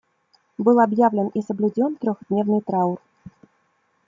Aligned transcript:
Был 0.57 0.79
объявлен 0.79 1.27
и 1.27 1.43
соблюден 1.43 1.95
трехдневный 1.95 2.61
траур. 2.61 2.99